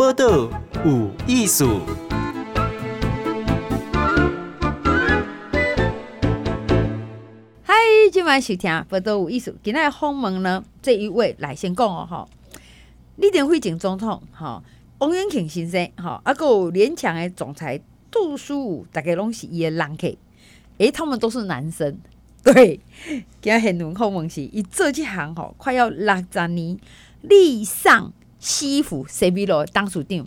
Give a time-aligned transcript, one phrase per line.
[0.00, 0.48] 报道
[0.82, 1.80] 有艺术。
[7.62, 7.74] 嗨，
[8.10, 9.54] 今晚收听报道有艺术。
[9.62, 12.26] 今天访问呢，这一位来先讲哦，哈，
[13.16, 14.62] 李登辉前总统，哈，
[15.00, 17.78] 王永庆先生，哈，啊，有联强的总裁
[18.10, 20.10] 杜书武，大概拢是伊的人客。
[20.78, 21.98] 诶，他们都是男生。
[22.42, 22.80] 对，
[23.42, 26.78] 今日很荣幸问是，伊做这行吼，快要六十年，
[27.20, 28.10] 立尚
[28.40, 30.26] 西府西米露董事长，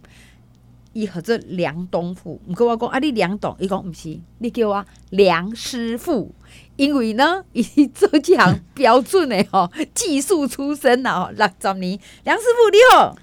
[0.94, 6.34] 伊合作梁东富，毋过我讲啊，你梁董，伊讲毋是，你叫我梁师傅，
[6.78, 13.18] 因为呢，伊做这行标准的吼， 技术出身啊，六十年，梁师傅你好，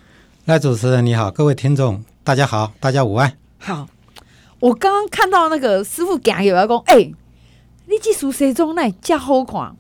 [0.44, 3.38] 赖主持人你好，各位听众大家好，大家午安。
[3.58, 3.88] 好，
[4.58, 7.14] 我刚刚看到那个师傅讲有要讲，哎、欸。
[7.86, 9.74] 你技术西装那真好看，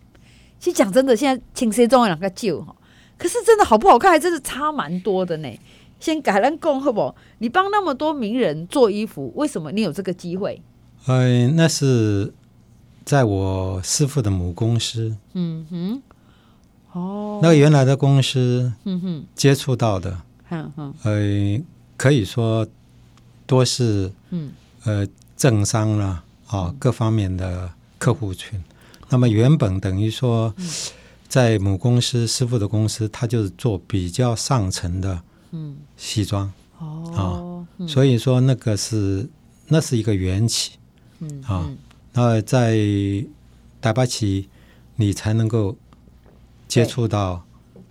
[0.58, 2.74] 其实讲真的，现在穿西装的人较少哈，
[3.20, 5.60] 可是真的好不好看，还真是差蛮多的呢。
[6.00, 7.14] 先改咱讲好不？
[7.38, 10.60] 你帮那么多名人做衣服，为什么你有这个机会？
[11.04, 12.32] 呃，那是
[13.04, 15.14] 在我师傅的母公司。
[15.34, 16.02] 嗯哼，
[16.92, 21.62] 哦，那个原来的公司，嗯哼，接触到的，嗯哼，呃，
[21.98, 22.66] 可以说
[23.46, 24.52] 多是，嗯，
[24.84, 25.06] 呃，
[25.36, 27.70] 政商啦，啊，各方面的。
[28.00, 28.58] 客户群，
[29.10, 30.54] 那么原本等于说，
[31.30, 35.22] 在母公司师傅的公司，他就是做比较上层的
[35.96, 36.52] 西装，
[37.16, 37.40] 啊，
[37.86, 39.28] 所以说那个是
[39.68, 40.72] 那是一个缘起，
[41.46, 41.70] 啊，
[42.12, 42.74] 那在
[43.80, 44.44] 台北市
[44.96, 45.76] 你才能够
[46.66, 47.46] 接触到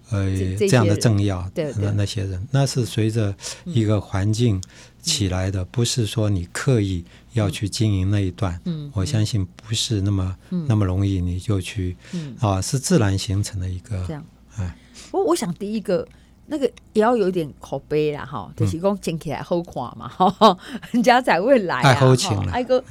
[0.10, 0.26] 呃
[0.58, 4.62] 这样的政要那那些人，那是随着一个环境
[5.02, 7.06] 起来的，不是说你刻意。
[7.34, 14.26] 要去经营那一段，嗯，我相信不是那么、嗯、那么容易，你就去，嗯、啊，是自然形成的一个这样，
[14.58, 14.76] 哎，
[15.12, 16.06] 我我想第一个
[16.48, 20.58] 那个也要有点口碑啦，哈，就是讲捡起来好看嘛，哈、嗯，
[20.90, 22.84] 人家才会来啊，太好看了，哎哥，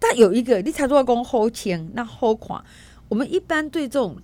[0.00, 2.60] 但有一个你才说讲好看，那好看，
[3.08, 4.16] 我们一般对这种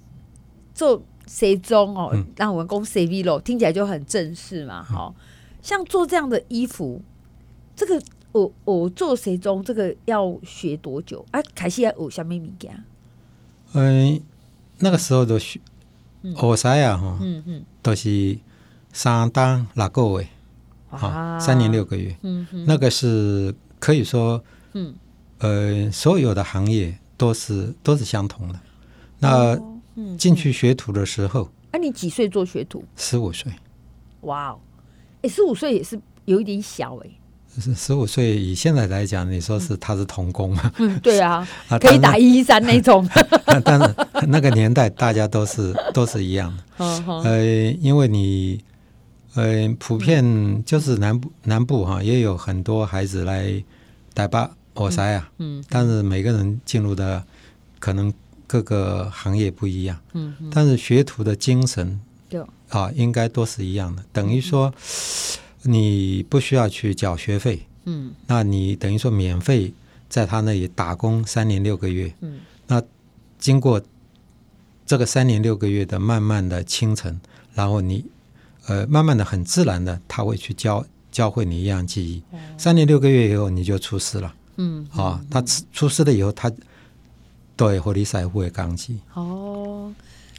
[0.75, 5.25] 做西装哦，让我们讲 CV 咯，听起来就很正式嘛，哈、嗯，
[5.63, 7.01] 像做这样的衣服，
[7.81, 8.03] 这个。
[8.33, 11.27] 我我做谁中这个要学多久？
[11.33, 12.85] 啊，开始要学什么物件？
[13.73, 14.23] 嗯，
[14.79, 15.59] 那个时候的学，
[16.23, 16.97] 学啥呀？
[16.97, 18.39] 哈，嗯嗯，都是
[18.93, 20.29] 三单六个月，
[20.91, 24.41] 啊，三年六个月，嗯嗯，那个是可以说，
[24.75, 24.95] 嗯，
[25.39, 28.61] 呃，所有的行业都是都是相同的。
[29.19, 29.61] 那
[30.17, 32.85] 进去学徒的时候，啊，你几岁做学徒？
[32.95, 33.53] 十五岁。
[34.21, 34.61] 哇哦，
[35.23, 37.09] 哎，十五岁也是有一点小哎。
[37.09, 37.20] 是
[37.75, 40.73] 十五岁，以现在来讲，你说是他是童工嘛？
[40.79, 41.47] 嗯，对啊，
[41.81, 43.07] 可以打一一三那种。
[43.65, 43.95] 但是
[44.29, 46.85] 那个年代大家都是都是一样的。
[47.25, 47.45] 呃，
[47.81, 48.63] 因为你
[49.35, 53.63] 呃普遍就是南部南部哈，也有很多孩子来
[54.15, 55.31] 台北学师啊。
[55.39, 55.63] 嗯。
[55.69, 57.23] 但是每个人进入的
[57.79, 58.13] 可能
[58.47, 59.99] 各个行业不一样。
[60.13, 60.35] 嗯。
[60.53, 64.05] 但是学徒的精神，对啊，应该都是一样的。
[64.13, 64.73] 等于说。
[65.63, 69.73] 你不需要去缴学费，嗯，那你等于说免费
[70.09, 72.83] 在他那里打工三年六个月，嗯，那
[73.39, 73.81] 经过
[74.87, 77.21] 这个三年六个月的慢慢的清晨，
[77.53, 78.05] 然后你
[78.67, 82.23] 呃慢慢的很自然的他会去教教会你一样技艺，
[82.57, 85.43] 三年六个月以后你就出师了，嗯，啊，他
[85.73, 86.51] 出师了以后他
[87.55, 89.93] 对和你师傅会讲起，哦，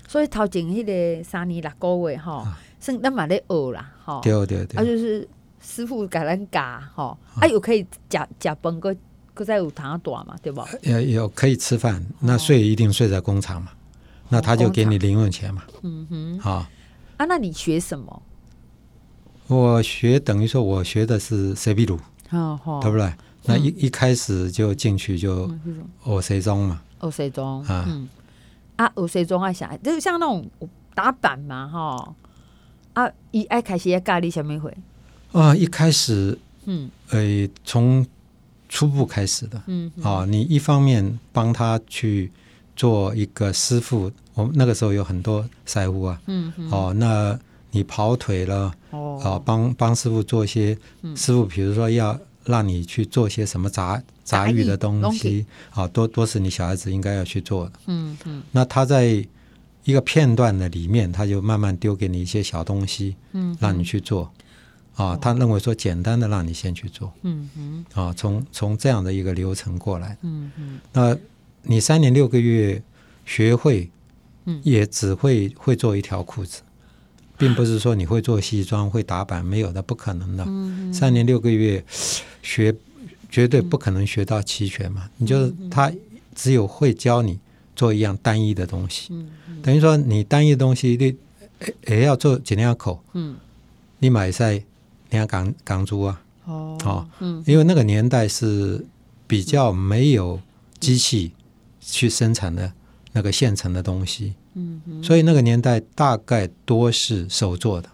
[0.08, 2.58] 所以头前迄个三年六个月哈。
[2.82, 5.28] 是那嘛咧学啦，哈，对对对，啊就是
[5.62, 6.62] 师傅给咱教，
[6.96, 7.48] 哈，啊。
[7.48, 8.96] 又可以食食饭，搁
[9.34, 10.62] 搁再有汤大嘛，对不？
[10.82, 13.70] 也有可以吃饭，那睡一定睡在工厂嘛，
[14.30, 16.66] 那他就给你零用钱嘛，嗯哼，好。
[17.18, 18.22] 啊，那你学什么？
[19.48, 22.00] 我学等于说我学的是西米露，
[22.82, 23.14] 对不对？
[23.44, 25.48] 那一一开始就进去就
[26.04, 27.86] 学西装嘛，学西装啊，
[28.78, 29.78] 啊学西装爱啥？
[29.78, 30.50] 就像那种
[30.96, 32.16] 打板嘛，哈。
[32.94, 34.76] 啊，一爱开始要教你什么会？
[35.32, 38.06] 啊，一开始，嗯，诶，从
[38.68, 42.30] 初步开始的，嗯，啊，你一方面帮他去
[42.76, 47.40] 做一个师傅，我们那个时候有很多师傅啊，嗯，哦，那
[47.72, 50.78] 你跑腿了，哦，啊，帮帮师傅做一些，
[51.16, 59.26] 师傅，比如说要让你去做些什么杂杂役的东西，啊，都都是你小孩子应该要去做的，嗯嗯，那他在。
[59.84, 64.32] 一个片段的里面，他就慢慢丢给你一些小东西，嗯，让你去做，
[64.96, 71.18] 啊，他认为说简单的让你先去做，嗯嗯，啊，从从这样的一个流程过来，嗯嗯，那
[71.64, 72.82] 你三年六个月
[73.26, 73.90] 学会，
[74.46, 76.62] 嗯，也只会会做一条裤子，
[77.38, 80.94] 并不是说你会做西装、会打板，没有的，不可能的。
[80.94, 81.84] 三年六个月
[82.44, 82.76] 学，
[83.30, 85.10] 绝对不可能学到齐全嘛。
[85.18, 85.92] 你就是他
[86.36, 87.40] 只有会教你
[87.76, 89.14] 做一样单一的东西，
[89.64, 91.16] 等于说你单一的东西你
[91.88, 93.04] 也要做几两口。
[93.14, 93.36] 嗯，
[94.00, 94.64] 你买在
[95.10, 97.08] 两港港珠啊，哦，
[97.46, 98.86] 因为那个年代是
[99.28, 100.40] 比较没有
[100.80, 101.32] 机器
[101.80, 102.72] 去生产的
[103.12, 104.34] 那个现成的东西。
[104.54, 107.90] 嗯，所以那个年代大概多是手做的，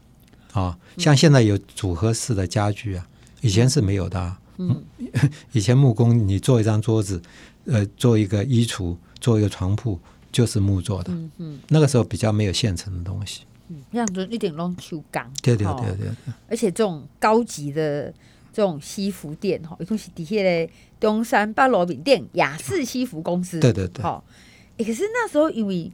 [0.54, 3.08] 啊，像现在有组合式的家具啊，
[3.42, 4.40] 以前是没有的啊。
[4.58, 4.84] 嗯，
[5.54, 7.22] 以前木工你做一张桌子，
[7.68, 10.00] 呃，做一个衣橱，做一个床铺，
[10.32, 11.12] 就是木做的。
[11.14, 13.44] 嗯嗯，那个时候比较没有现成的东西。
[13.70, 15.22] 嗯，这样子一点都手工。
[15.42, 16.10] 对对对对。
[16.50, 18.14] 而且这种高级的
[18.52, 20.70] 这种西服店哈，一共是底下的
[21.00, 23.60] 东山八路饼店雅士西服公司。
[23.60, 24.02] 对对对。
[24.02, 24.24] 好，
[24.78, 25.92] 可是那时候因为。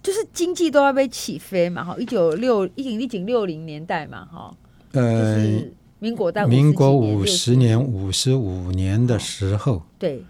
[0.00, 4.56] 就是经济都要被起飞嘛，哈，一九六一九一九六零年代嘛，哈，
[4.92, 5.60] 呃，
[5.98, 10.22] 民国在民国五十年五十五年的时候，对，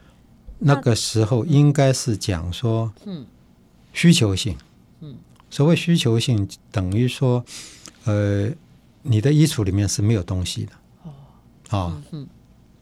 [0.58, 3.24] 那个时候应该是讲说，嗯，
[3.92, 4.56] 需求性，
[5.00, 5.14] 嗯，
[5.50, 7.44] 所谓需求性等于说，
[8.04, 8.50] 呃，
[9.02, 10.72] 你的衣橱里面是没有东西的，
[11.04, 11.12] 哦，
[11.70, 12.26] 啊，嗯，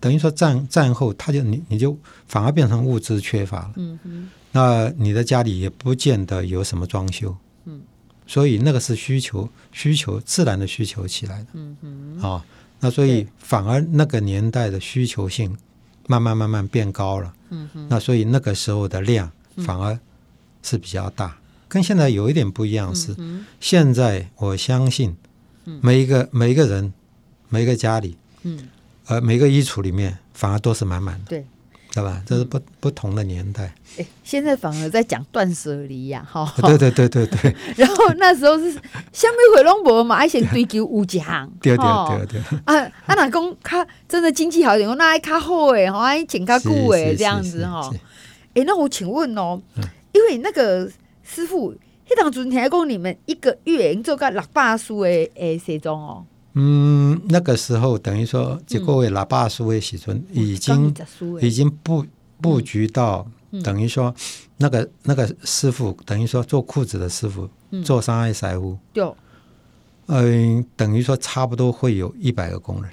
[0.01, 1.97] 等于说战战后，他就你你就
[2.27, 4.31] 反而变成物资缺乏了，嗯哼。
[4.53, 7.37] 那你的家里也不见得有什么装修，
[7.67, 7.83] 嗯，
[8.27, 12.43] 所以那个是需求，需求自然的需求起来的，嗯嗯，啊，
[12.81, 15.55] 那所以反而那个年代的需求性
[16.09, 19.99] 慢慢慢慢变高了，嗯哼，那所以那个时候的量反而
[20.63, 21.37] 是比较大，
[21.69, 23.15] 跟现在有一点不一样是，
[23.61, 25.17] 现在我相信
[25.81, 26.93] 每一个每一个人
[27.49, 28.69] 每一个家里，嗯，
[29.07, 31.47] 呃，每个衣橱里面反而都是满满的，对。
[31.97, 32.23] 对吧？
[32.27, 33.73] 这是不不同的年代。
[33.97, 36.53] 哎，现在反而在讲断舍离呀，哈。
[36.59, 37.57] 对对对对对。
[37.75, 38.71] 然后那时候是
[39.13, 41.51] 下面回龙博嘛，爱先追求有一项。
[41.63, 41.87] 对对
[42.19, 42.59] 对对。
[42.67, 42.77] 啊
[43.07, 43.15] 啊！
[43.15, 47.91] 哪公他真的经济好一点，我那爱卡好哎，好爱请卡顾哎，这样子哈。
[48.53, 49.59] 哎，那我请问哦，
[50.13, 50.87] 因为那个
[51.23, 51.73] 师傅，
[52.07, 56.27] 迄当阵听讲你们一个月做个六百束的诶西装哦。
[56.59, 60.95] 嗯，那个时候等于说，这个位喇叭书的时阵已经
[61.43, 62.03] 已经布
[62.41, 63.27] 布局到，
[63.63, 64.15] 等于说
[64.57, 67.47] 那个那个师傅，等于说做裤子的师傅，
[67.85, 68.79] 做上海师傅，
[70.07, 72.91] 嗯，等于说差不多会有一百个工人，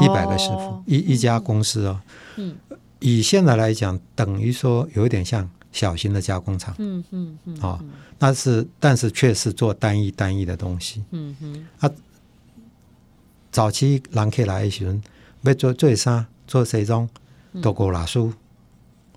[0.00, 2.00] 一百个师傅，一一家公司哦。
[2.36, 2.54] 嗯，
[3.00, 6.72] 以现在来讲，等于说有点像小型的加工厂。
[6.78, 7.82] 嗯嗯嗯，啊，
[8.20, 11.02] 那是，但是却是做单一单一的东西。
[11.10, 11.90] 嗯嗯，啊。
[13.52, 14.98] 早期人客来的时候，
[15.42, 17.06] 要做做衫、做西装，
[17.60, 18.32] 都五六束，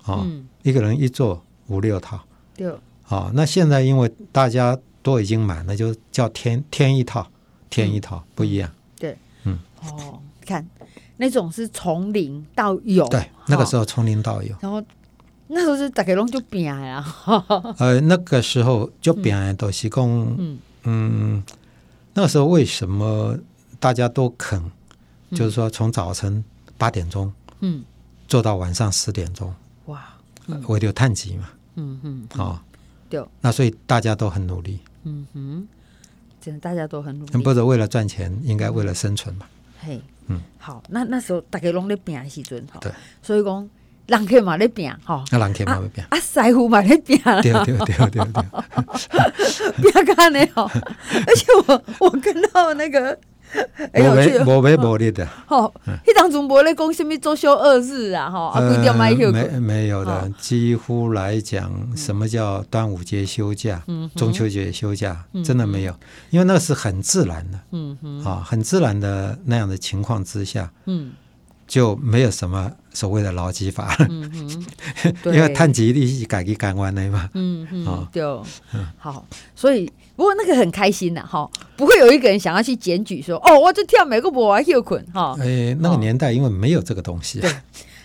[0.04, 0.24] 啊，
[0.62, 2.20] 一个人一做五六套。
[2.54, 2.68] 对，
[3.08, 7.26] 哦，那现在因为大家都已经满了，就叫添添一套，
[7.70, 8.70] 添一套不一样。
[8.98, 10.68] 对，嗯，哦，看
[11.16, 14.54] 那种是从零到有，对，那个时候从零到有。
[14.60, 14.82] 然后
[15.46, 17.02] 那时候是大家拢就拼呀，
[17.78, 20.04] 呃，那个时候就拼的都是讲，
[20.38, 20.58] 嗯。
[20.84, 21.42] 嗯，
[22.12, 23.38] 那个时候为什么？
[23.78, 24.62] 大家都肯，
[25.32, 26.42] 就是说从早晨
[26.78, 27.84] 八点钟，嗯，
[28.28, 29.52] 做到晚上十点钟，
[29.86, 30.04] 哇，
[30.68, 32.58] 为了探级嘛，嗯嗯，哦，
[33.08, 35.68] 对，那所以大家都很努力，嗯哼，
[36.40, 39.46] 真的大家都很努力，不是为了赚钱，应该为了生存嘛，
[39.80, 42.92] 嘿，嗯，好，那那时候大家拢在拼的时阵，哈，对，
[43.22, 43.68] 所以讲
[44.06, 48.24] 人客嘛在拼，哈，那人客嘛在拼，啊，师傅嘛在拼，对对对对对，
[49.82, 50.70] 不要看呢，哈，
[51.26, 53.18] 而且我我看到那个。
[53.94, 55.72] 无为无为无利的，吼，
[56.04, 57.04] 迄当中无咧讲什
[57.36, 59.30] 休二日啊，吼，啊，规定买休。
[59.30, 63.82] 没没有的，几乎来讲，什么叫端午节休假，
[64.14, 65.94] 中秋节休假，真的没有，
[66.30, 71.12] 因为那是很自然的，嗯嗯，啊，很自然的那样的情况之下，嗯，
[71.66, 78.22] 就没有什么所谓的劳基法，嗯嗯， 因为碳基力是改革改完的嘛，嗯嗯，对，
[78.98, 79.92] 好，所以。
[80.16, 81.46] 不过那个很开心的哈，
[81.76, 85.36] 不会有一个人想要去检举说哦，我就跳每个舞啊又捆哈。
[85.38, 87.38] 哎，那个年代因为没有这个东西。
[87.38, 87.50] 对，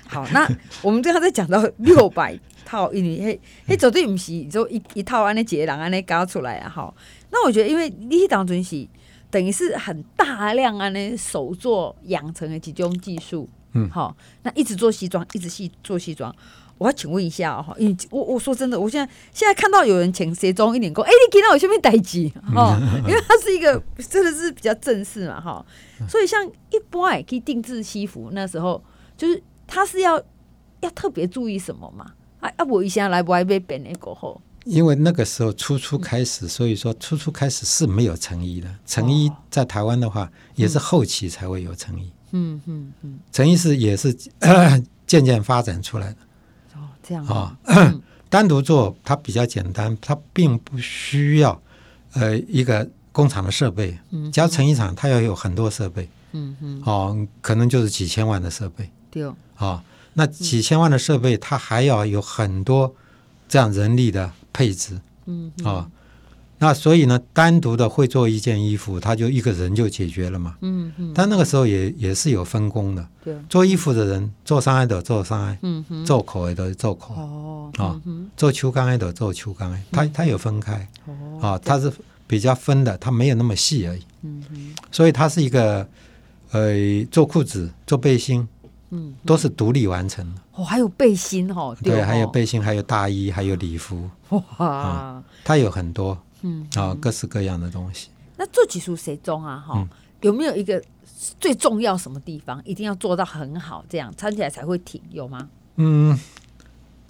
[0.09, 0.45] 好，那
[0.81, 6.93] 我们最后再讲到 六百套，因为嘿，嘿，绝对不是就一一套安尼几个人安尼搞出来啊哈。
[7.29, 8.85] 那我觉得，因为你当阵是
[9.31, 16.35] 等于是很大量啊，那手做养成的几种技术，嗯，好，那一直做西装，一直细做西装。
[16.77, 22.27] 我要请问一下哈，因为我我说真的，我现在现在看到有人请西装一点工，哎、欸，你给到我下面代志？
[22.53, 22.75] 哈，
[23.07, 25.65] 因为它是一个真的是比较正式嘛哈，
[26.09, 28.83] 所以像一般也可以定制西服，那时候
[29.15, 30.21] 就是他是要
[30.79, 32.11] 要特别注意什么嘛？
[32.39, 38.69] 啊啊，我以前来不爱被编的过后，因为那个时候初初开始，所以说初初开始是没有成衣的。
[38.85, 42.11] 成衣在台湾的话，也是后期才会有成衣。
[42.31, 44.13] 嗯嗯嗯，成衣是也是
[45.07, 46.17] 渐渐发展出来的。
[46.75, 47.57] 哦，这样啊，
[48.29, 51.59] 单独做它比较简单，它并不需要
[52.13, 53.97] 呃一个工厂的设备。
[54.11, 56.07] 嗯，加成衣厂它要有很多设备。
[56.33, 58.89] 嗯嗯，哦，可能就是几千万的设备。
[59.09, 59.35] 对哦。
[59.55, 62.95] 啊，那几千万的设备，它还要有很多
[63.49, 64.31] 这样人力的。
[64.53, 65.91] 配置，嗯啊、哦，
[66.59, 71.11] 那所以呢，单独的会做一件衣服，他就一个人就解决了嘛，嗯嗯。
[71.15, 78.01] 但那个时候也也是有分工的，对，做衣服的人做上衣的做上衣，嗯哼，做口爱的做口，哦，啊、哦，
[78.37, 81.91] 做秋干爱的做秋干爱，他他有分开，哦，啊，他是
[82.27, 85.87] 比较分的，他没有那么细而已，嗯哼，所以他是一个，
[86.51, 88.47] 呃，做裤子做背心。
[88.91, 90.41] 嗯，都是独立完成的。
[90.53, 94.09] 哦，还有背心哦，对，对，还有背心，还有大衣，还有礼服。
[94.29, 98.09] 哇、嗯，它有很多，嗯啊，各式各样的东西。
[98.37, 99.63] 那做技术谁中啊？
[99.65, 99.87] 哈、嗯，
[100.21, 100.81] 有没有一个
[101.39, 105.01] 最重要什么地方一定要做到很好，这样穿起来才会挺？
[105.11, 105.49] 有吗？
[105.77, 106.19] 嗯，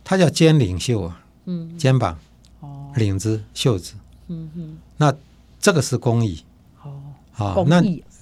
[0.04, 2.18] 它叫肩领袖啊，嗯，肩膀，
[2.60, 3.96] 哦，领子、袖子，
[4.28, 5.14] 嗯哼，那
[5.60, 6.44] 这个是工艺，
[6.84, 7.02] 哦，
[7.38, 7.56] 啊，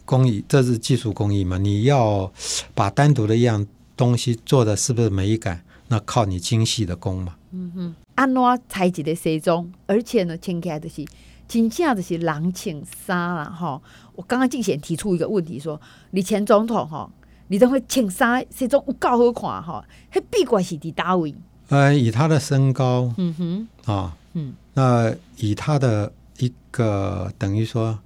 [0.10, 0.44] 工艺。
[0.48, 1.60] 这是技术工艺嘛？
[1.60, 2.32] 你要
[2.74, 3.64] 把单独的一样
[3.96, 5.64] 东西做的是不是美感？
[5.88, 7.36] 那靠你精细的工嘛。
[7.52, 11.06] 嗯哼，安怎裁一个西装，而且呢，穿起来就是
[11.48, 13.46] 真正就是人穿衫啦。
[13.46, 13.80] 哈，
[14.16, 17.08] 我刚刚竞选提出一个问题说，说你前总统哈，
[17.50, 19.86] 你都会穿衫西装有够好看哈？
[20.14, 21.36] 那秘诀是伫哪位？
[21.70, 28.00] 呃，以他的身高，嗯哼，啊，嗯，那以他的一个等于说。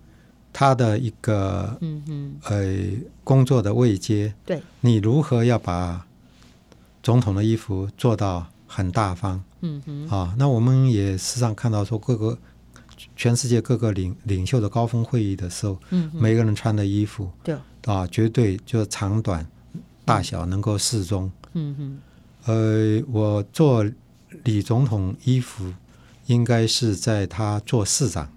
[0.54, 2.64] 他的一个嗯嗯呃
[3.24, 6.06] 工作的位阶，对，你如何要把
[7.02, 9.44] 总统的衣服做到很大方？
[9.62, 10.08] 嗯哼。
[10.08, 12.38] 啊，那我们也时常看到说，各个
[13.16, 17.56] 全世界各个领领袖的高峰会议的时候，嗯，每个人穿的衣服，对。
[17.86, 19.46] 啊，绝对就是长短
[20.06, 21.30] 大小能够适中。
[21.54, 22.00] 嗯哼，
[22.46, 23.86] 呃，我做
[24.44, 25.74] 李总统衣服，
[26.28, 28.32] 应该是在他做市长。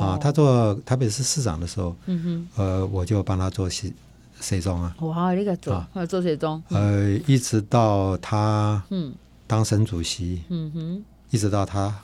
[0.00, 3.92] 啊，他做台北市市长的时候，嗯哼，呃，我就帮他做西
[4.40, 4.94] 西装啊。
[5.00, 6.62] 哇，那个做，啊，做西装。
[6.68, 9.14] 呃，一直到他嗯
[9.46, 11.94] 当省主席，嗯哼，一直到他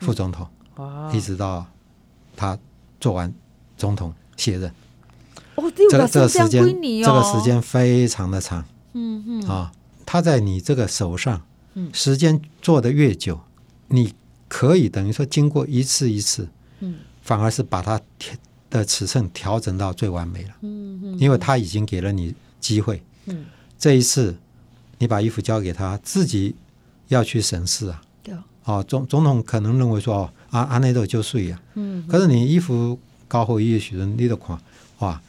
[0.00, 1.66] 副总统，哇，一直到
[2.36, 2.58] 他
[3.00, 3.32] 做完
[3.76, 4.72] 总统卸任。
[5.56, 6.64] 哦，这个这个时间，
[7.02, 8.64] 这个时间非常的长。
[8.94, 9.72] 嗯哼，啊，
[10.06, 11.42] 他在你这个手上，
[11.74, 13.40] 嗯，时间做的越久，
[13.88, 14.14] 你
[14.48, 16.48] 可以等于说经过一次一次。
[16.82, 18.00] 嗯，反而是把它
[18.68, 20.50] 的尺寸调整到最完美了。
[20.62, 23.02] 嗯嗯，因为他已经给了你机会。
[23.26, 23.46] 嗯，
[23.78, 24.36] 这一次
[24.98, 26.54] 你把衣服交给他，自己
[27.08, 28.02] 要去审视啊。
[28.22, 28.34] 对。
[28.64, 31.62] 哦，总总统可能认为说哦，啊啊那都就睡呀。
[31.74, 32.06] 嗯。
[32.08, 32.98] 可是你衣服
[33.28, 34.58] 高厚一许人，你的款
[34.98, 35.20] 哇，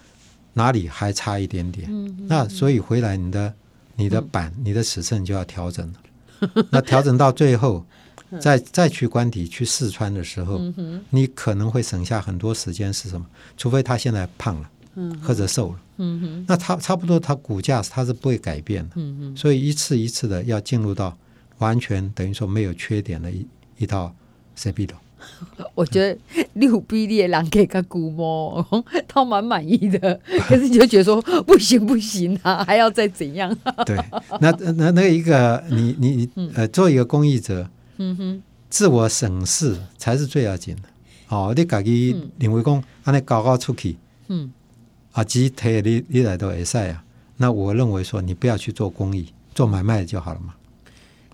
[0.54, 1.88] 哪里还差一点点？
[1.92, 2.28] 嗯。
[2.28, 3.54] 那所以回来你的
[3.96, 6.66] 你的版你的尺寸就要调整了。
[6.72, 7.86] 那调整到最后。
[8.40, 12.92] 再再去官邸去试穿的时候，嗯、你可能会省下很多时间。
[12.94, 13.26] 是什么？
[13.58, 18.92] 除非他现在胖了，嗯、或者瘦了，嗯、那他差不多，他骨架他是不会改变的。
[18.96, 21.18] 嗯、所以一次一次的要进入到
[21.58, 23.46] 完全等于说没有缺点的一
[23.80, 24.14] 一套
[24.56, 24.94] C B 的。
[25.74, 26.20] 我觉得
[26.54, 28.66] 六比例的人给个估摸，
[29.08, 30.20] 他蛮满意的。
[30.48, 33.50] 可是你就觉得说不行不行啊，还要再怎样？
[33.86, 33.98] 对，
[34.42, 37.68] 那那那一个你你呃，做一个公益者。
[38.04, 40.82] 嗯哼，自我审视才是最要紧的。
[41.30, 44.52] 哦，你自己认为讲，安尼高高出去，嗯，
[45.14, 47.04] 啊，只提你你来都会使啊。
[47.38, 50.54] 那我认为说，你不要去做公益，做买卖就好了嘛。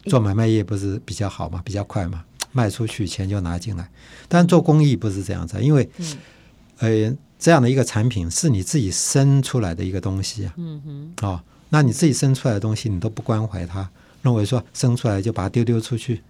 [0.05, 2.23] 做买卖业不是比较好嘛，比较快嘛，
[2.53, 3.89] 卖出去钱就拿进来。
[4.27, 6.17] 但做公益不是这样子，因为，嗯、
[6.77, 10.53] 呃，这样的一个产品是你自己生出来的一个东西啊。
[10.55, 13.89] 嗯哼，哦，那你自己生出来的东西，你都不关怀它，
[14.21, 16.21] 认为说生出来就把它丢丢出去。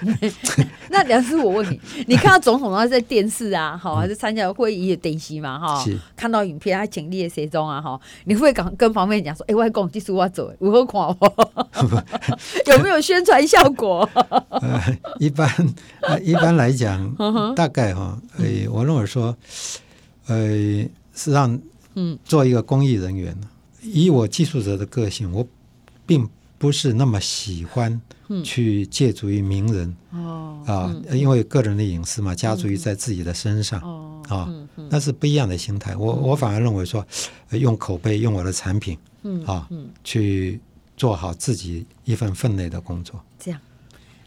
[0.90, 11.16] 那梁师，我问你， 你看到总统他在电视啊，好，还是参加会议的电视嘛，哈，看到影片，他请立的西装啊，哈，你会跟跟旁边讲说，哎、欸，我讲技术我走，如何看我？
[12.66, 14.08] 有没有宣传效果？
[14.50, 14.82] 呃，
[15.18, 15.48] 一般，
[16.02, 17.14] 呃、一般来讲，
[17.54, 19.34] 大概哈，呃，我认为说，
[20.26, 20.36] 呃，
[21.14, 21.58] 是让，
[21.94, 23.34] 嗯，做一个公益人员，
[23.82, 25.46] 以我技术者的个性，我
[26.04, 28.00] 并不是那么喜欢。
[28.44, 33.80] 去借助于名人哦啊，因为个人的隐私嘛，加注于在自己的身上
[34.28, 34.46] 啊，
[34.90, 35.96] 那是不一样的心态。
[35.96, 37.02] 我我反而认为说，
[37.52, 38.98] 用口碑，用我的产品，
[39.46, 39.66] 啊，
[40.04, 40.60] 去
[40.94, 43.18] 做好自己一份分内的工作。
[43.38, 43.58] 这样，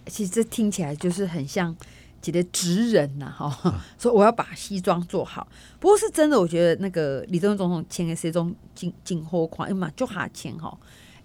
[0.07, 1.77] 其实这听起来就是很像
[2.23, 5.47] 几个职人呐，哈，说我要把西装做好。
[5.79, 10.75] 不过是真的，我觉得那个李登辉总统签的西装进进货款，哎嘛就哈签哈。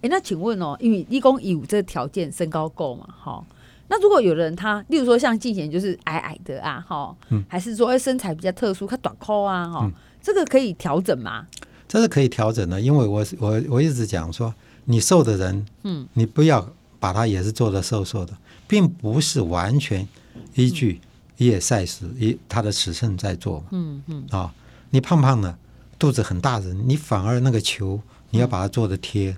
[0.01, 3.07] 哎，那请问哦，因为立功有这个条件，身高够嘛？
[3.07, 3.43] 哈，
[3.87, 11.47] 那如果有人他，例如说像静贤就是矮矮的啊，哈，嗯，还是说身材比较特殊，他短裤啊，哈，这个可以调整吗？
[11.87, 14.53] 这是可以调整的，因为我我我一直讲说，
[14.85, 18.37] 你瘦的人，嗯，你不要把他也是做的瘦瘦的，
[18.67, 20.07] 并不是完全
[20.53, 21.01] 依据
[21.37, 24.51] 一个 size 一他的尺寸在做，嗯嗯啊、哦，
[24.91, 25.57] 你胖胖的
[25.97, 27.99] 肚子很大的人，你反而那个球
[28.29, 29.35] 你要把它做的贴。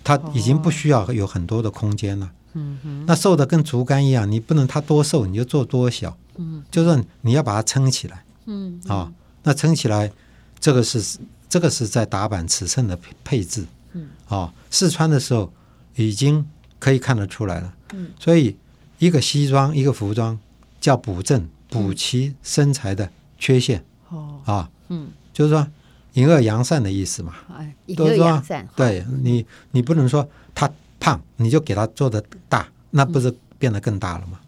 [0.00, 2.30] 嗯他已经不需要有很多的空间了。
[2.54, 6.16] 嗯哼，那瘦的跟竹竿一样，你不能它多瘦你就做多小。
[6.36, 8.24] 嗯，就是你要把它撑起来。
[8.46, 9.12] 嗯，啊，
[9.44, 10.10] 那撑起来，
[10.58, 13.64] 这个是这个是在打板尺寸的配置。
[13.92, 15.52] 嗯，啊，试穿的时候
[15.94, 16.44] 已经
[16.78, 17.74] 可以看得出来了。
[17.92, 18.56] 嗯，所以
[18.98, 20.36] 一个西装一个服装
[20.80, 23.84] 叫补正补齐身材的缺陷。
[24.08, 25.66] 哦，啊，嗯，就是说。
[26.14, 27.34] 隐恶扬善的意思嘛，
[27.86, 28.68] 隐恶扬善。
[28.76, 34.40] 对你，你不能说他胖，你就给他做的大，那不是变得更大了吗？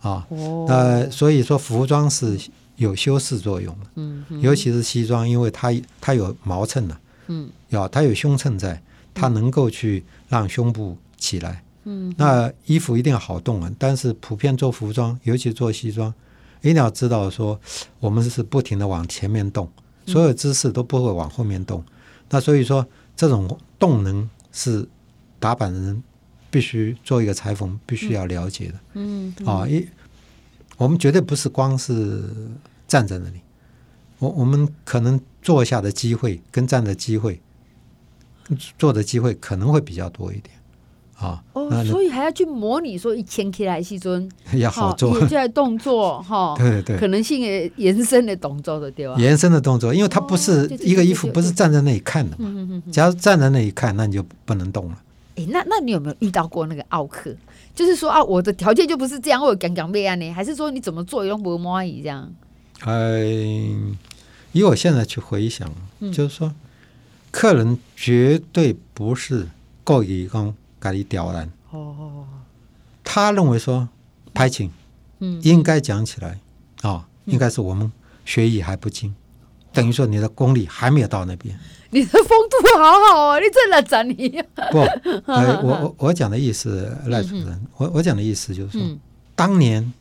[0.00, 2.38] 啊、嗯，呃，所以说服装是
[2.76, 6.96] 有修饰作用的，嗯，尤其是西装，因为它它有毛衬的，
[7.28, 8.82] 嗯，要它有胸衬在，
[9.14, 13.70] 它能够去让胸部起来，嗯，那衣服一定要好动啊。
[13.78, 16.12] 但是普遍做服装，尤其做西装，
[16.62, 17.60] 一定要知道说，
[18.00, 19.70] 我们是不停的往前面动。
[20.06, 21.92] 所有姿势都不会往后面动，嗯、
[22.30, 24.88] 那所以说这种动能是
[25.38, 26.02] 打板的人
[26.50, 28.80] 必须做一个裁缝必须要了解的。
[28.94, 29.86] 嗯，啊、嗯，一、哦、
[30.78, 32.22] 我们绝对不是光是
[32.86, 33.40] 站在那里，
[34.18, 37.40] 我我们可能坐下的机会跟站的机会，
[38.78, 40.54] 坐的机会可能会比较多一点。
[41.28, 49.14] 啊哦，所以还要去模拟说一牵起来时阵要好做，现在动作 哈，对对对，可能性也延伸的动作的对吧？
[49.18, 52.82] 延伸的动作，因为它不是一个衣服，不是站在那里看的嘛。
[52.90, 54.98] 假如站在那里看，那你就不能动了。
[55.36, 57.34] 哎，那那你有没有遇到过那个奥克？
[57.74, 62.30] 就是说啊，我的条件就不是这样，我有讲讲备案呢，还是说你怎么做也都不满意这样？
[62.80, 63.24] 哎，
[64.52, 65.70] 以我现在去回想，
[66.12, 66.52] 就是说，
[67.30, 69.48] 客人绝对不是
[69.84, 70.54] 故意讲。
[70.82, 72.26] 咖喱刁难哦，
[73.04, 73.88] 他认为说
[74.34, 74.68] 拍请，
[75.20, 76.40] 嗯，应该讲起来
[76.80, 77.92] 啊、哦，应该是我们
[78.24, 81.56] 学艺还不精，嗯、等于说你的功力还没有到那边。
[81.90, 84.42] 你的风度好好啊，你真的整你。
[84.72, 84.78] 不，
[85.30, 88.98] 呃、我我我讲的意思，赖主任，嗯、我我讲的意思就是说，嗯、
[89.36, 89.92] 当年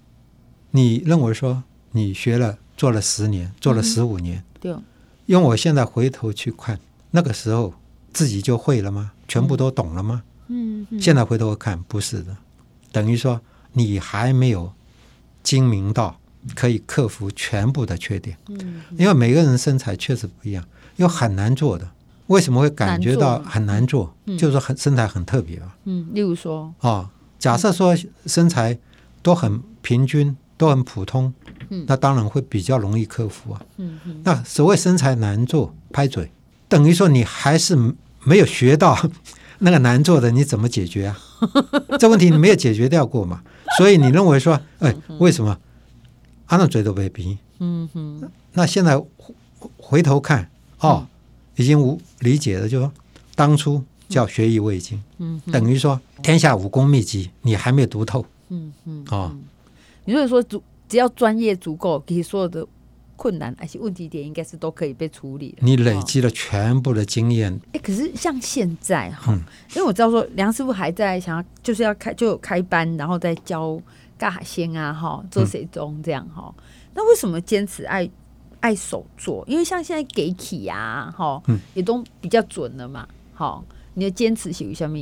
[0.71, 4.75] 你认为说你学了做了十年，做了十五年，嗯、对，
[5.27, 6.79] 用我现在回头去看，
[7.11, 7.73] 那个时候
[8.11, 9.11] 自己就会了吗？
[9.27, 10.23] 全部都懂了吗？
[10.51, 12.35] 嗯嗯，现在回头看不是的，
[12.91, 13.39] 等于说
[13.73, 14.71] 你还没有
[15.41, 16.19] 精明到
[16.55, 18.37] 可以克服全部的缺点。
[18.49, 20.63] 嗯，因为每个人身材确实不一样，
[20.97, 21.89] 又很难做的。
[22.27, 24.15] 为什么会感觉到很难做？
[24.37, 25.75] 就是说很身材很特别啊。
[25.85, 27.93] 嗯，例如说啊，假设说
[28.25, 28.77] 身材
[29.21, 31.33] 都很平均，都很普通，
[31.87, 33.61] 那当然会比较容易克服啊。
[33.77, 36.31] 嗯，那所谓身材难做，拍嘴，
[36.69, 37.75] 等于说你还是
[38.23, 38.97] 没有学到。
[39.61, 41.17] 那个难做的你怎么解决啊？
[41.99, 43.41] 这问题你没有解决掉过嘛？
[43.77, 45.57] 所以你认为说，哎，为什么？
[46.47, 47.37] 啊，那嘴都被逼。
[47.59, 48.29] 嗯哼。
[48.53, 49.01] 那现在
[49.77, 51.07] 回头看，哦，
[51.55, 52.91] 已经无理解了，就说
[53.35, 58.25] 当初叫学艺未精，嗯，等于说天下武功秘籍你还没有读透。
[58.49, 59.05] 嗯嗯。
[59.11, 59.35] 哦，
[60.05, 62.67] 你如果说足只要专业足够，可以所有的。
[63.21, 65.55] 困难，而且问题点应该是都可以被处理。
[65.61, 67.53] 你累积了全部的经验。
[67.67, 69.43] 哎、欸，可是像现在哈，嗯、
[69.75, 73.79] 因为我知道说梁师傅还在想要，就是要开就有开班，然后再教
[74.17, 76.51] 干海鲜啊哈，做水中这样哈。
[76.57, 76.63] 嗯、
[76.95, 78.09] 那为什么坚持爱
[78.59, 79.45] 爱手做？
[79.47, 83.07] 因为像现在给起啊哈，嗯、也都比较准了嘛。
[83.35, 84.97] 好，你的坚持是为什么？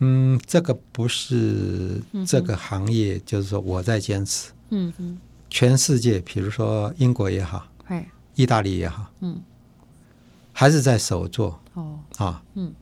[0.00, 4.52] 嗯，这个不是这个行业，嗯、就是说我在坚持。
[4.68, 5.18] 嗯哼。
[5.52, 9.38] 全世界，比如说英国也好，嘿意大利也好，嗯，
[10.50, 11.98] 还是在首座哦。
[12.16, 12.72] 啊，嗯，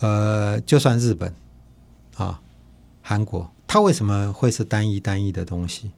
[0.00, 1.34] 呃，就算日本
[2.16, 2.38] 啊、
[3.00, 5.90] 韩国，它为什么会是单一单一的东西？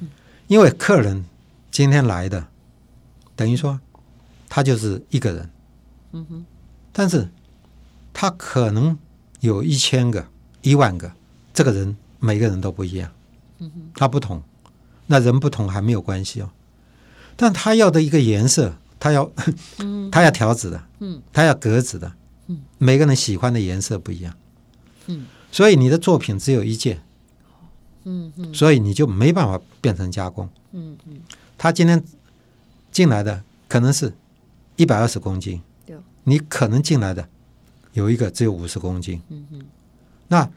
[0.00, 0.08] 嗯，
[0.46, 1.24] 因为客人
[1.72, 2.46] 今天来的，
[3.34, 3.80] 等于说
[4.48, 5.50] 他就是一个人，
[6.12, 6.44] 嗯哼，
[6.92, 7.28] 但是
[8.12, 8.96] 他可能
[9.40, 10.24] 有一千个、
[10.62, 11.12] 一万个，
[11.52, 13.10] 这个人每个人都不一样，
[13.58, 14.40] 嗯哼，他不同。
[15.08, 16.50] 那人不同还没有关系哦，
[17.36, 19.30] 但他要的一个颜色，他要，
[20.12, 22.12] 他要条子的，嗯，他要格子的，
[22.46, 24.34] 嗯，每个人喜欢的颜色不一样，
[25.06, 27.02] 嗯，所以你的作品只有一件，
[28.04, 30.48] 嗯嗯，所以你就没办法变成加工。
[30.72, 31.20] 嗯嗯，
[31.56, 32.02] 他今天
[32.92, 34.14] 进来的可能是
[34.76, 35.60] 一百二十公斤，
[36.24, 37.26] 你可能进来的
[37.94, 39.22] 有一个只有五十公斤。
[39.30, 39.64] 嗯嗯，
[40.28, 40.50] 那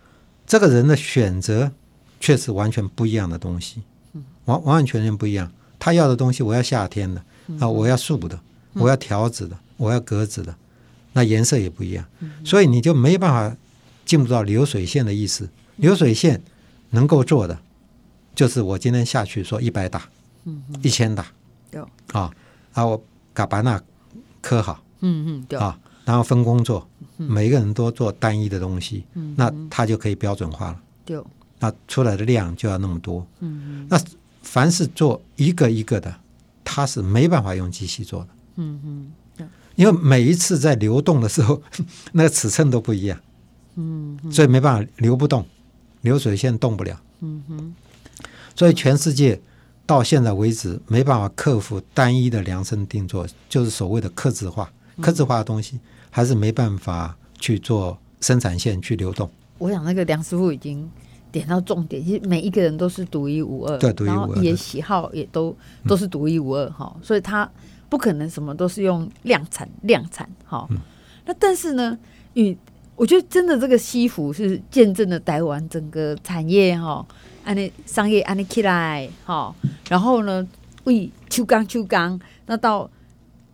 [0.46, 1.72] 这个人的选择
[2.20, 3.84] 却是完全不一样的东西，
[4.46, 5.52] 完完完全全不一样。
[5.80, 7.20] 他要的东西，我要夏天的
[7.60, 8.40] 啊，我要素的，
[8.74, 10.56] 我要条子的，我要格子的，
[11.14, 12.06] 那颜色也不一样，
[12.46, 13.58] 所以你就没办法
[14.06, 15.50] 进入到流水线的意思。
[15.78, 16.40] 流水线
[16.92, 17.58] 能够做的，
[18.36, 20.08] 就是我今天下去说一百打，
[20.84, 21.26] 一千打，
[22.12, 22.30] 啊，
[22.74, 23.82] 啊，我嘎巴那
[24.40, 29.04] 刻好，嗯嗯，啊，然后分工做，每个人都做单一的东西，
[29.36, 30.80] 那它就可以标准化了，
[31.58, 34.00] 那出来的量就要那么多，嗯那。
[34.42, 36.14] 凡是做一个一个的，
[36.64, 38.28] 它是没办法用机器做的。
[38.56, 41.62] 嗯嗯，因为每一次在流动的时候，
[42.12, 43.20] 那个尺寸都不一样。
[43.76, 45.46] 嗯，所以没办法流不动，
[46.02, 47.00] 流水线动不了。
[47.22, 47.74] 嗯哼，
[48.56, 49.40] 所以全世界
[49.86, 54.72] 到现在为止没办法克服单一的量身定做，就是所谓的刻字化。
[55.00, 59.30] 刻字化的东西还是没办法去做生产线去流动。
[59.58, 60.90] 我想那个梁师傅已经。
[61.32, 65.56] 点到重点，其实每一个人都是独一无二，对，独一无二，然后也喜好也都
[65.88, 67.50] 都是独一无二哈，嗯、所以他
[67.90, 70.68] 不可能什么都是用量产量产哈。
[70.70, 70.78] 嗯、
[71.26, 71.98] 那但是呢，
[72.34, 72.58] 你
[72.96, 77.06] 我觉得真的这个西服是见证了台湾整个产业哈，
[77.44, 79.56] 安利商业安利起来哈，
[79.90, 80.46] 然后呢，
[80.84, 82.90] 为秋刚秋刚，那到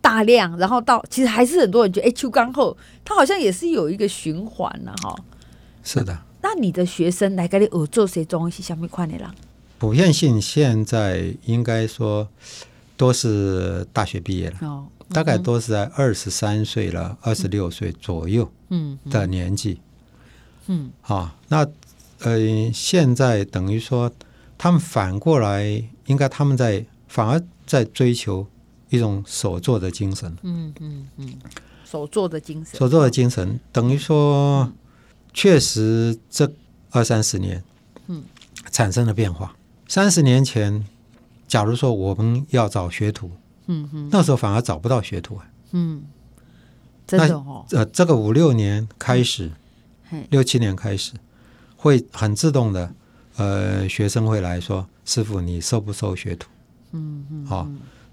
[0.00, 5.16] 大量，然后到其实还是很多人觉得，哎，秋刚后它好像也是有一个循环了哈。
[5.82, 6.18] 是的。
[6.48, 9.28] 那你的学生来跟你学做些东西，什么款的人？
[9.78, 12.26] 普遍性现在应该说
[12.96, 19.78] 都是大学毕业了，哦嗯、大概都是在二十三岁了，二十六岁左右，嗯的年纪，
[20.68, 21.66] 嗯，啊，那
[22.20, 24.10] 呃，现在等于说
[24.56, 28.46] 他们反过来，应该他们在反而在追求
[28.88, 31.34] 一种手作的精神，嗯嗯嗯，
[31.84, 34.62] 手作的精神，手作的精神等于说。
[34.62, 34.72] 嗯
[35.32, 36.50] 确实，这
[36.90, 37.62] 二三十年，
[38.08, 38.24] 嗯，
[38.72, 39.54] 产生了变化。
[39.86, 40.84] 三十年前，
[41.46, 43.30] 假如说我们要找学徒，
[43.66, 46.02] 嗯哼，那时候反而找不到学徒啊，嗯，
[47.06, 47.64] 真的哦。
[47.70, 49.52] 呃，这个五六年开始，
[50.30, 51.12] 六七年开始，
[51.76, 52.92] 会很自动的，
[53.36, 56.48] 呃，学生会来说：“师傅，你收不收学徒？”
[56.92, 57.68] 嗯嗯，好，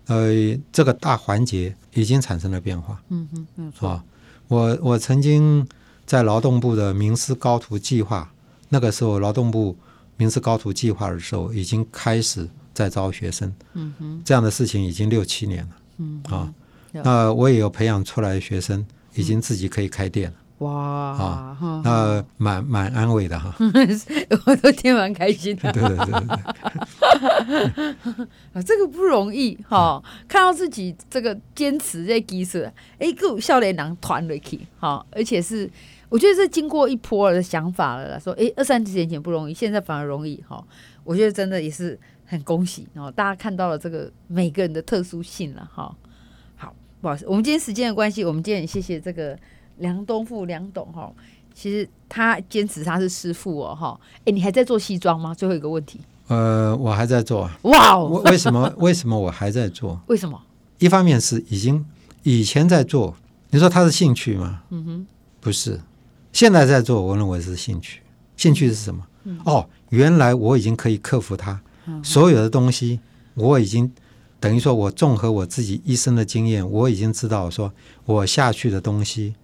[0.07, 0.29] 呃，
[0.71, 3.01] 这个大环节已经产生了变化。
[3.09, 3.89] 嗯哼，没错。
[3.89, 4.03] 啊，
[4.47, 5.67] 我我曾经。
[6.05, 8.31] 在劳动部的名师高徒计划，
[8.69, 9.75] 那个时候劳动部
[10.17, 13.53] 名师高徒计划的时候，已经开始在招学生。
[13.73, 15.69] 嗯哼，这样的事情已经六七年了。
[15.97, 16.53] 嗯，啊，
[16.91, 20.37] 那我也有培养出来的学生，已经自己可以开店了。
[20.59, 23.53] 哇，啊，那蛮蛮安慰的哈。
[24.45, 25.71] 我都听蛮开心的。
[25.73, 26.13] 对对对对
[28.53, 32.59] 啊，这个不容易哈，看到自己这个坚持在基础，
[32.99, 35.69] 哎，够笑脸郎团了去哈，而且是。
[36.07, 40.63] 我觉得是经过一波的想法了，说哎，二三十年前不容易，现在反而容易哈。
[41.03, 45.93] 我觉得真的也是很恭喜哦，大家看到了这个每个人的特殊性了哈。
[46.55, 49.37] 好，不好意思，我们今天时间的关系，我们今天也谢谢这个
[49.77, 51.11] 梁东富梁董哈。
[51.53, 53.99] 其实他坚持他是师傅哦哈。
[54.25, 55.33] 哎，你还在做西装吗？
[55.33, 55.99] 最后一个问题。
[56.27, 57.49] 呃，我还在做。
[57.63, 58.73] 哇哦，为什么？
[58.77, 59.99] 为什么我还在做？
[60.07, 60.41] 为什么？
[60.79, 61.85] 一方面是已经
[62.23, 63.15] 以前在做，
[63.51, 64.63] 你说他是兴趣吗？
[64.71, 65.07] 嗯哼，
[65.39, 65.79] 不是。
[66.33, 68.01] 现在在做，我认为是兴趣。
[68.35, 69.07] 兴趣是什么？
[69.23, 71.61] 嗯、哦，原来我已经可以克服它。
[71.85, 72.99] 嗯、所有的东西，
[73.35, 73.89] 我已经
[74.41, 77.71] 等于说，我综合我自己一生的经验，我已经知道说，
[78.03, 79.35] 我下去的东西，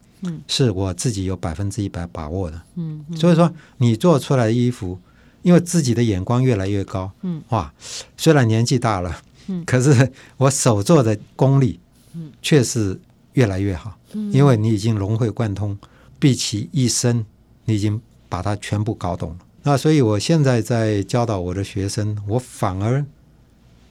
[0.48, 2.62] 是我自己有百分之一百把握的。
[2.76, 5.00] 嗯嗯、所以说，你做出来的衣服，
[5.42, 7.74] 因为自己的眼光越来越高，嗯、哇，
[8.18, 11.80] 虽然年纪大了，嗯、可是我手做的功力，
[12.14, 13.00] 嗯却是
[13.34, 13.98] 越来越好。
[14.14, 15.78] 嗯、因为你已经融会贯通。
[16.20, 17.26] 毕其一生，
[17.66, 19.38] 你已经把它全部搞懂了。
[19.64, 23.04] 那所以，我现在在教导我的学生，我反而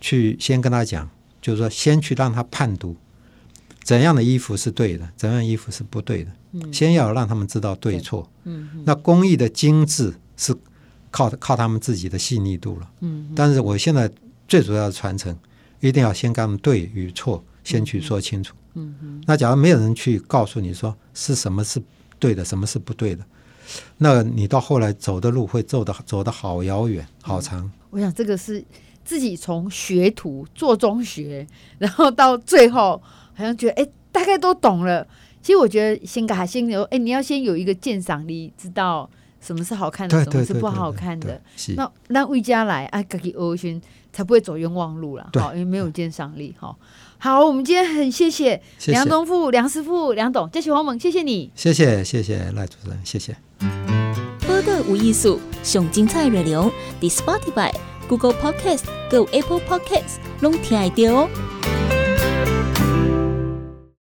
[0.00, 1.10] 去先跟他讲，
[1.42, 2.94] 就是说，先去让他判读
[3.82, 6.30] 怎样的衣服是对的，怎样的衣服是不对的。
[6.52, 8.28] 嗯，先要让他们知道对错。
[8.44, 10.54] 嗯，那工艺的精致是
[11.10, 12.90] 靠靠他们自己的细腻度了。
[13.00, 14.10] 嗯，但是我现在
[14.48, 15.36] 最主要的传承，
[15.80, 18.54] 一定要先跟他们对与错先去说清楚。
[18.74, 21.82] 嗯嗯，那假如没有人去告诉你说是什么是。
[22.18, 23.24] 对的，什么是不对的？
[23.96, 27.60] 那你到后来走的路会走的走的好遥远，好长。
[27.60, 28.62] 嗯，我想这个是
[29.02, 31.46] 自己从学徒做中学，
[31.78, 33.02] 然后到最后
[33.40, 35.06] 好像觉得哎，大概都懂了。
[35.42, 39.08] 其实我觉得先改先有哎，你要先有一个鉴赏力，知道
[39.40, 41.40] 什么是好看的，什么是不好看的。
[41.74, 43.80] 那让魏家来啊，自己欧巡
[44.12, 45.30] 才不会走冤枉路了。
[45.32, 46.54] 好，因为没有鉴赏力。
[46.58, 46.78] 好，
[47.16, 53.34] 好，我们今天很谢谢梁东富、梁师傅、梁董，这是黄猛，谢谢你，谢谢谢谢赖主持人，谢谢。
[54.46, 57.72] 播客无艺术，上精彩内容，The Spotify、
[58.06, 61.99] Google Podcast、Go Apple Podcasts，拢听得到哦。